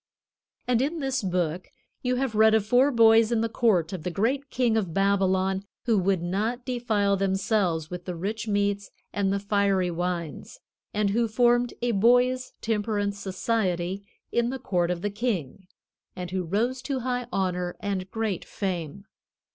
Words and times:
And 0.67 0.81
in 0.81 0.97
this 0.97 1.21
Book 1.21 1.69
you 2.01 2.15
have 2.15 2.33
read 2.33 2.55
of 2.55 2.65
four 2.65 2.89
boys 2.89 3.31
in 3.31 3.41
the 3.41 3.47
court 3.47 3.93
of 3.93 4.01
the 4.01 4.09
great 4.09 4.49
king 4.49 4.75
of 4.75 4.95
Babylon 4.95 5.63
who 5.85 5.95
would 5.99 6.23
not 6.23 6.65
defile 6.65 7.15
themselves 7.15 7.91
with 7.91 8.05
the 8.05 8.15
rich 8.15 8.47
meats 8.47 8.89
and 9.13 9.31
the 9.31 9.37
fiery 9.37 9.91
wines, 9.91 10.59
and 10.91 11.11
who 11.11 11.27
formed 11.27 11.75
a 11.83 11.91
boys' 11.91 12.51
temperance 12.61 13.19
society 13.19 14.03
in 14.31 14.49
the 14.49 14.57
court 14.57 14.89
of 14.89 15.03
the 15.03 15.11
king, 15.11 15.67
and 16.15 16.31
who 16.31 16.45
rose 16.45 16.81
to 16.81 17.01
high 17.01 17.27
honor 17.31 17.75
and 17.79 18.09
great 18.09 18.43
fame. 18.43 19.05